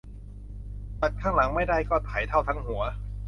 [1.01, 2.81] ตัดข้างหลังไม่ได้ก็ไถเท่าทั้งหัว